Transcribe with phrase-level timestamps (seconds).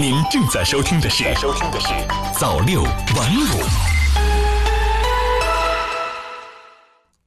[0.00, 1.88] 您正在收听的是《收听的是
[2.38, 3.62] 早六晚五》。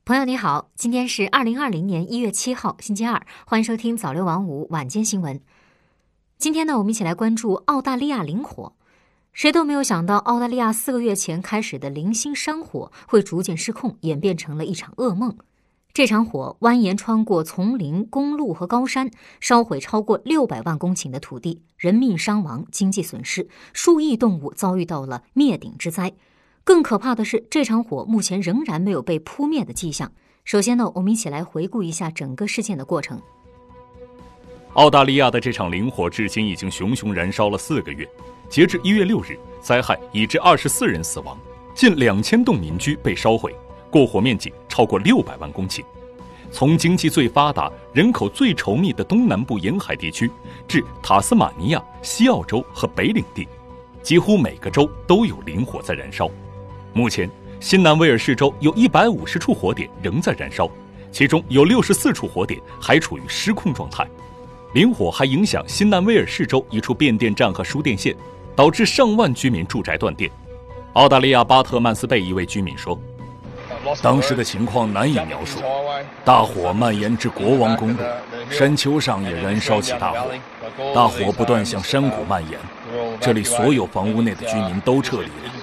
[0.06, 5.42] 朋友你好，今天是二零二零年一月七号，星期二，欢迎收听早六晚五晚间新闻。
[6.38, 8.72] 今天呢，我们一起来关注澳大利亚林火。
[9.34, 15.36] 谁都没有想到，澳大利亚四个月前开始的零星山火会逐渐失控，演变成了一场噩梦。
[15.94, 26.14] 这场火蜿蜒穿过丛林、公路和高山，烧毁超过六百万公顷的土地，人命伤亡，经济损失，数亿动物遭遇到了灭顶之灾。
[26.64, 30.10] 更可怕的是，这场火目前仍然没有被扑灭的迹象。
[30.46, 33.22] 首先呢，我们一起来回顾一下整个事件的过程。
[34.76, 38.08] 澳大利亚的这场林火至今已经熊熊燃烧了四个月，
[38.48, 41.38] 截至一月六日，灾害已致二十四人死亡，
[41.76, 43.54] 近两千栋民居被烧毁，
[43.92, 45.84] 过火面积超过六百万公顷。
[46.50, 50.30] 从经济最发达、人口最稠密的东南部沿海地区，
[50.68, 53.48] 至塔斯马尼亚、西澳洲和北领地，
[54.02, 56.30] 几乎每个州都有林火在燃烧。
[56.92, 60.70] 目前，新南威尔士州有一百五十处火点仍在燃烧，
[61.10, 64.06] 其中有六十四处火点还处于失控状态。
[64.74, 68.16] 林火还影响新南威尔士州一处变电站和输电线，
[68.56, 70.30] 导致上万居民住宅断电。
[70.94, 73.00] 澳大利亚巴特曼斯贝一位居民说
[74.02, 75.60] ：“当时的情况难以描述，
[76.24, 78.00] 大火蔓延至国王公路，
[78.50, 80.32] 山丘上也燃烧起大火，
[80.94, 82.60] 大火不断向山谷蔓延，
[83.20, 85.54] 这里所有房屋内的居民都撤离了，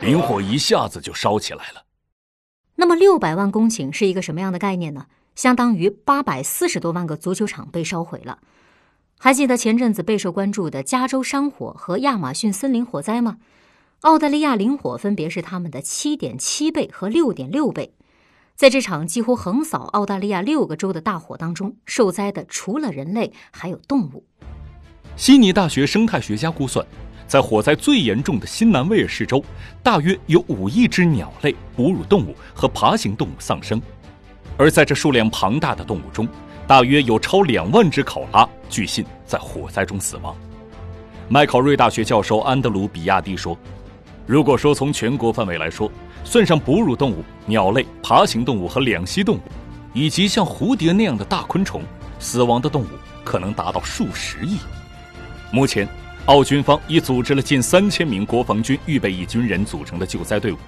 [0.00, 1.82] 林火一下子就烧起来了。”
[2.76, 5.06] 那么，六百万公顷是一个什么样的概念呢？
[5.34, 8.38] 相当于八百四十多万个足球场被烧毁了。
[9.18, 13.38] 还记得前阵子备受关注的加州山火和亚马逊森林火灾吗？
[14.02, 17.94] 澳大利亚林火分别是他们的七点七倍和六点六倍。
[18.54, 24.24] 在这场几乎横扫澳大利亚六个州的大火当中，受灾的除了人类，还有动物。
[25.16, 26.86] 悉尼大学生态学家估算，
[27.26, 29.42] 在火灾最严重的新南威尔士州，
[29.82, 33.80] 大约有五亿只鸟类、哺乳动物和爬行动物丧生，
[34.58, 36.28] 而在这数量庞大的动物中，
[36.66, 40.36] 大约有超两万只考拉，据信在火灾中死亡。
[41.28, 43.58] 麦考瑞大学教授安德鲁·比亚蒂说
[44.26, 45.90] ：“如果说从全国范围来说，
[46.24, 49.40] 算上哺乳动物、鸟类、爬行动物和两栖动物，
[49.94, 51.82] 以及像蝴蝶那样的大昆虫，
[52.18, 52.88] 死亡的动物
[53.24, 54.58] 可能达到数十亿。”
[55.52, 55.88] 目前，
[56.26, 60.58] 澳军方已组织了近三千名国防军预备役军人组成的救灾队伍，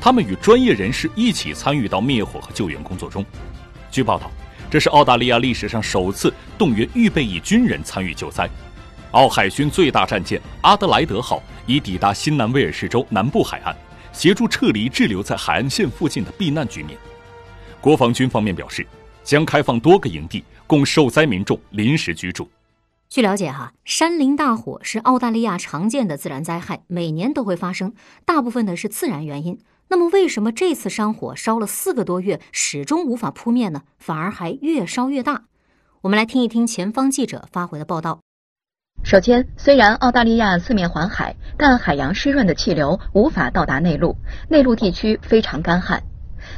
[0.00, 3.24] 他们与专业人士一起参与到灭火和救援工作中。
[3.90, 4.30] 据报道。
[4.70, 8.48] 这是澳大利亚历史上首次动员预备役军人参与救灾。
[9.12, 13.74] 澳海军最大战舰“阿德莱德号”已抵达新南威尔士州南部海岸，
[14.12, 16.96] 协助撤离滞留在海岸线附近的避难居民。
[17.80, 18.86] 国防军方面表示，
[19.22, 22.48] 将开放多个营地供受灾民众临时居住。
[23.08, 27.94] 据了解，哈，山林大火是澳大利亚常见的自然灾害，每年都会发生，
[28.24, 29.58] 大部分呢是自然原因。
[29.88, 33.82] 那么，为什么这次山火烧了四个多月，始终无法扑灭呢？
[33.98, 35.44] 反而还越烧越大？
[36.00, 38.20] 我们来听一听前方记者发回的报道。
[39.04, 44.16] 首先，虽然澳大利亚四面环海，但海洋湿润的气流无法到达内陆，
[44.48, 46.02] 内陆地区非常干旱。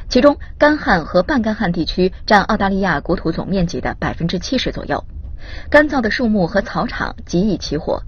[0.08, 5.04] 其中，干旱和半干旱地区占澳大利亚国土总面积的百分之七十左右，
[5.68, 8.00] 干燥的树木和草场极易起火。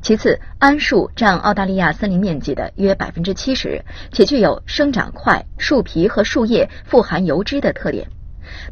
[0.00, 8.08] 其次，桉树占澳大利亚森林面积的约百分之七十，且具有生长快、树皮和树叶富含油脂的特点。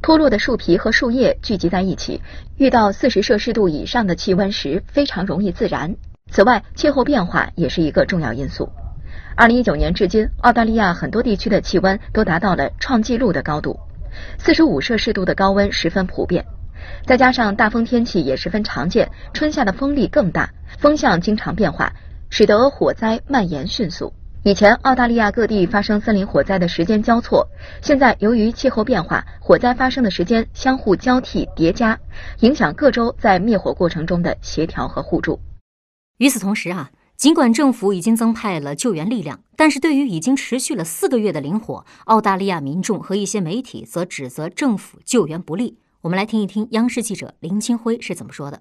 [0.03, 2.20] 脱落的树皮和树叶聚集在一起，
[2.56, 5.97] 遇到四十摄氏度以上的气温时，非常容易自燃。
[6.31, 8.69] 此外，气候变化也是一个重要因素。
[9.37, 13.78] 二零一九年至今，澳大利亚很多地区的气温都达到了创纪录的高度，
[14.38, 16.44] 四十五摄氏度的高温十分普遍。
[17.04, 21.93] 再加上大风天气也十分常见，春夏的风力更大，风向经常变化，
[22.31, 24.12] 使得火灾蔓延迅速。
[24.47, 27.49] 以前澳大利亚各地发生森林火灾的时间交错，
[27.83, 31.99] 现在由于气候变化，火灾发生的时间相互交替叠加，
[32.43, 35.41] 影响各州在灭火过程中的协调和互助。
[36.19, 45.76] 与此同时啊，尽管政府已经增派了救援力量，但是对于已经持续了四个月的林火，澳大利亚民众和一些媒体则指责政府救援不力。
[46.03, 48.61] 我们来听一听央视记者林清辉是怎么说的。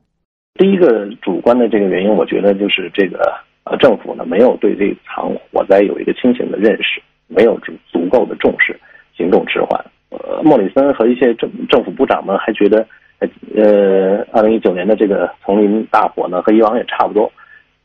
[0.55, 3.19] 第一个主观的这个原因，我觉得就是这个
[3.65, 8.79] 呃政府呢没有对这场火灾有一个清醒的认识，没有足足够的重视，
[9.15, 9.83] 行动迟缓。
[10.09, 12.87] 呃，莫里森和一些政政府部长们还觉得，
[13.55, 17.31] 呃，二零一九年的这个丛林大火呢和以往也差不多，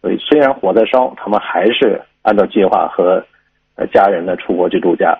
[0.00, 3.24] 所以虽然火在烧，他们还是按照计划和
[3.92, 5.18] 家人呢出国去度假。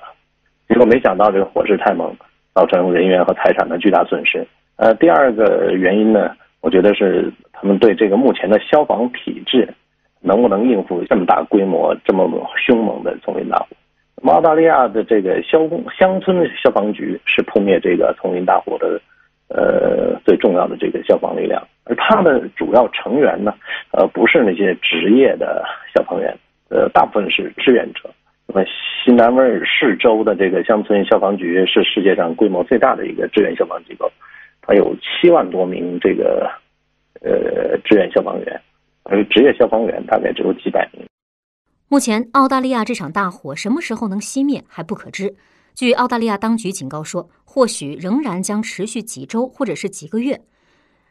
[0.68, 2.14] 结果没想到这个火势太猛。
[2.52, 4.44] 造成人员和财产的巨大损失。
[4.74, 9.72] 呃，第二个原因呢，我觉得是他们对这个目前的消防体制
[10.20, 13.66] 能不能应付这么大规模、这么凶猛的丛林大火。
[14.16, 15.60] 那么澳大利亚的这个消
[15.98, 19.00] 乡村消防局是扑灭这个丛林大火的
[19.48, 23.54] 呃最重要的这个消防力量，而它的主要成员呢，
[23.92, 25.64] 呃，不是那些职业的
[25.94, 26.36] 消防员，
[26.68, 28.10] 呃，大部分是志愿者。
[28.46, 28.66] 那么
[29.04, 34.10] 新南威尔士州的这个乡村消防局是世界上规模最大的一个志愿消防机构。
[34.60, 36.50] 它有七万多名这个
[37.22, 38.60] 呃志愿消防员，
[39.10, 41.04] 而职业消防员大概只有几百名。
[41.88, 45.34] 目前，澳大利亚这场大火什么时候能熄灭还不可知。
[45.74, 50.40] 据澳大利亚当局警告说，或许仍然将持续几周或者是几个月。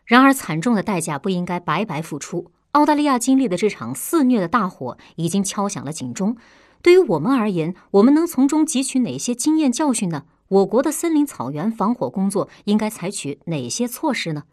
[0.05, 2.51] 然而，惨重的代价不应该白白付出。
[2.71, 6.37] 澳大利亚经历的这场肆虐的大火已经敲响了警钟。
[6.81, 10.23] 对于我们而言，我们能从中汲取哪些经验教训呢？
[10.47, 14.43] 我国的森林草原防火工作应该采取哪些措施呢？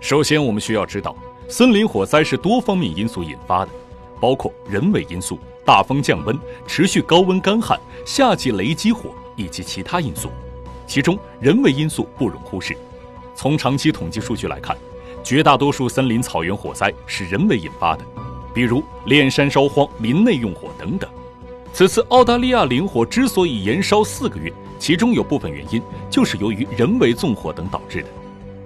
[0.00, 1.16] 首先，我们需要知道，
[1.50, 3.72] 森林火灾是多方面因素引发的，
[4.20, 10.30] 包括人为因素、大风降温、持续高温干旱、夏季雷击火以及其他因素。
[10.86, 12.76] 其中，人为因素不容忽视。
[13.34, 14.76] 从长期统计数据来看，
[15.24, 18.04] 绝大多数森林草原火灾是人为引发的，
[18.54, 21.10] 比如炼山烧荒、林内用火等等。
[21.72, 28.08] 此次澳大利亚林火之所以延烧四个月，其中有部分原因就是由于人为纵火等导致的。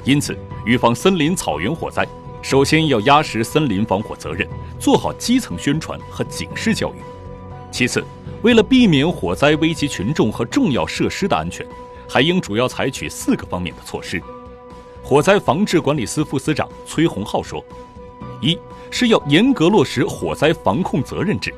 [0.04, 0.36] 因此，
[0.66, 2.06] 预防森林草原火灾，
[2.44, 4.46] 首先要压实森林防火责任，
[4.78, 6.96] 做好基层宣传和警示教育。
[7.72, 8.04] 其次，
[8.42, 11.66] 为了避免火灾危及群众和重要设施的安全，
[12.06, 14.22] 还应主要采取四个方面的措施。
[15.02, 17.64] 火灾防治管理司副司长崔洪浩说
[18.42, 18.58] ：“一
[18.90, 21.50] 是要严格落实火灾防控责任制；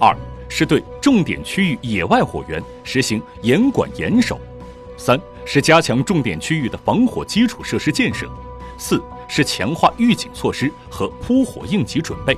[0.00, 0.16] 二。”
[0.46, 4.38] 是对重点区域野外火源实行严管严守，
[4.96, 8.28] 三是加强重点区域的防火基础设施建设，
[8.78, 12.36] 四是强化预警措施和扑火应急准备。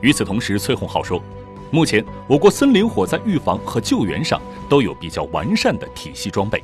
[0.00, 1.22] 与此同时，崔洪浩说，
[1.70, 6.62] 目前我国森林火灾预防和救援上都有比较完善的体系装备，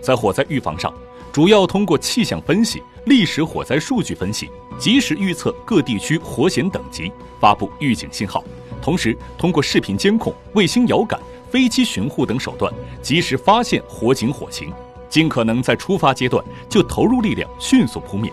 [0.00, 0.92] 在火灾预防上，
[1.32, 7.10] 主要通过气象分析、历史火灾数据分析，及时预测各地区火险等级，
[7.40, 8.44] 发布预警信号。
[8.80, 11.18] 同时，通过视频监控、卫星遥感、
[11.50, 12.72] 飞机巡护等手段，
[13.02, 14.70] 及时发现火警火情，
[15.08, 18.30] 尽可能在出发阶段就投入力量迅速扑灭。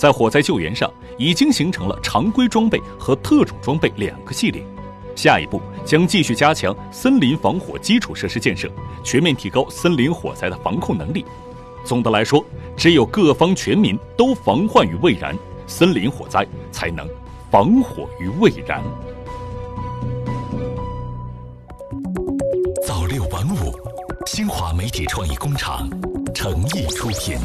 [0.00, 4.64] 在火灾救援上，已经形成了常规装备和特种装备两个系列。
[5.14, 8.66] 下一步将继续加强森林防火基础设施建设，
[9.04, 11.22] 全面提高森林火灾的防控能力。
[11.84, 12.42] 总的来说，
[12.78, 15.36] 只有各方全民都防患于未然，
[15.66, 17.06] 森林火灾才能
[17.50, 18.82] 防火于未然。
[22.86, 23.70] 早六晚五，
[24.24, 25.86] 新华媒体创意工厂
[26.34, 27.36] 诚意出品。